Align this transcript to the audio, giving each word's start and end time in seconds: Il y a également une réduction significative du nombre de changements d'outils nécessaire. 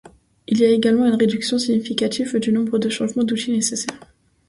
Il 0.47 0.57
y 0.59 0.65
a 0.65 0.69
également 0.69 1.05
une 1.05 1.13
réduction 1.13 1.59
significative 1.59 2.35
du 2.39 2.51
nombre 2.51 2.79
de 2.79 2.89
changements 2.89 3.23
d'outils 3.23 3.51
nécessaire. 3.51 3.99